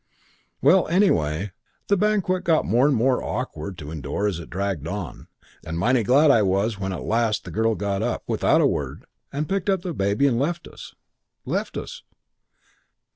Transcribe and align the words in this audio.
"Well, 0.63 0.87
anyway, 0.87 1.51
the 1.87 1.95
banquet 1.95 2.43
got 2.43 2.65
more 2.65 2.87
and 2.87 2.95
more 2.95 3.23
awkward 3.23 3.77
to 3.77 3.91
endure 3.91 4.25
as 4.25 4.39
it 4.39 4.49
dragged 4.49 4.87
on, 4.87 5.27
and 5.63 5.77
mighty 5.77 6.01
glad 6.01 6.31
I 6.31 6.41
was 6.41 6.79
when 6.79 6.91
at 6.91 7.03
last 7.03 7.43
the 7.45 7.51
girl 7.51 7.75
got 7.75 8.01
up 8.01 8.23
without 8.27 8.61
a 8.61 8.65
word 8.65 9.05
and 9.31 9.47
picked 9.47 9.69
up 9.69 9.83
the 9.83 9.93
baby 9.93 10.25
and 10.25 10.39
left 10.39 10.67
us. 10.67 10.95
Left 11.45 11.77
us. 11.77 12.01